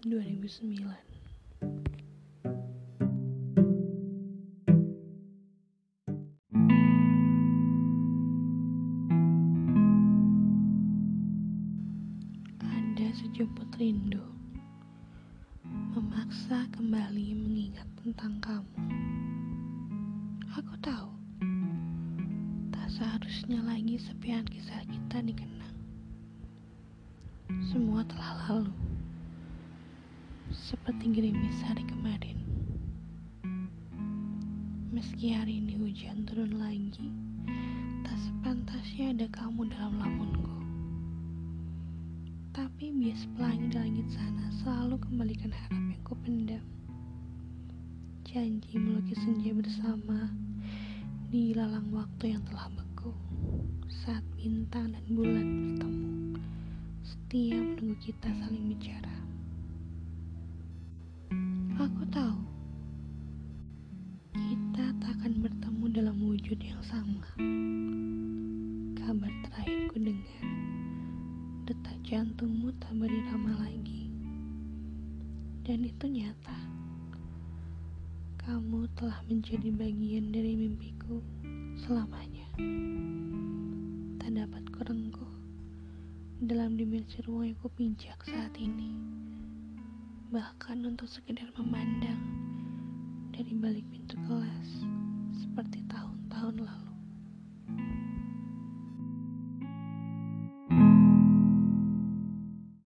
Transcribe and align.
2009 0.00 0.80
Ada 12.64 13.06
sejumput 13.12 13.68
rindu 13.76 14.24
Memaksa 15.68 16.64
kembali 16.72 17.36
mengingat 17.36 17.84
tentang 18.00 18.40
kamu. 18.40 18.80
Aku 20.56 20.80
tahu 20.80 21.12
Tak 22.72 22.88
seharusnya 22.88 23.60
lagi 23.68 24.00
sepian 24.00 24.48
kisah 24.48 24.80
kita 24.88 25.20
dikenang. 25.20 25.76
Semua 27.68 28.00
telah 28.08 28.48
lalu 28.48 28.79
Seperti 30.70 31.10
gerimis 31.10 31.66
hari 31.66 31.82
kemarin. 31.82 32.38
Meski 34.94 35.34
hari 35.34 35.58
ini 35.58 35.74
hujan 35.74 36.22
turun 36.30 36.62
lagi 36.62 37.10
Tak 38.06 38.14
sepantasnya 38.14 39.18
ada 39.18 39.26
kamu 39.34 39.66
dalam 39.66 39.98
lamunku. 39.98 40.54
Tapi 42.54 42.94
bias 42.94 43.26
pelangi 43.34 43.66
di 43.66 43.74
langit 43.82 44.08
sana 44.14 44.46
Selalu 44.62 45.02
kembalikan 45.02 45.50
harap 45.50 45.82
yang 45.90 46.02
ku 46.06 46.14
pendam 46.22 46.62
Janji 48.22 48.78
melukis 48.78 49.18
senja 49.26 49.50
bersama 49.50 50.30
Di 51.34 51.50
lalang 51.50 51.90
waktu 51.90 52.38
yang 52.38 52.46
telah 52.46 52.70
beku. 52.78 53.10
Saat 54.06 54.22
bintang 54.38 54.94
dan 54.94 55.02
bulan 55.18 55.46
bertemu 55.50 56.38
Setia 57.02 57.58
menunggu 57.58 57.98
kita 57.98 58.30
saling 58.38 58.70
bicara 58.70 59.29
wujud 66.50 66.66
yang 66.66 66.82
sama. 66.82 67.22
Kabar 68.98 69.30
terakhir 69.46 69.86
ku 69.86 70.02
dengar, 70.02 70.42
detak 71.62 71.94
jantungmu 72.02 72.74
tak 72.82 72.90
berirama 72.98 73.54
lagi. 73.54 74.10
Dan 75.62 75.86
itu 75.86 76.10
nyata. 76.10 76.58
Kamu 78.42 78.82
telah 78.98 79.22
menjadi 79.30 79.70
bagian 79.70 80.34
dari 80.34 80.58
mimpiku 80.58 81.22
selamanya. 81.86 82.50
Tak 84.18 84.34
dapat 84.34 84.64
kurengkuh 84.74 85.30
dalam 86.42 86.74
dimensi 86.74 87.22
ruang 87.30 87.54
yang 87.54 87.62
ku 87.62 87.70
pijak 87.70 88.18
saat 88.26 88.58
ini. 88.58 88.90
Bahkan 90.34 90.82
untuk 90.82 91.06
sekedar 91.06 91.46
memandang 91.54 92.18
dari 93.30 93.54
balik 93.54 93.86
pintu 93.94 94.18
kelas 94.26 94.82
seperti 95.46 95.86
lalu. 95.86 96.10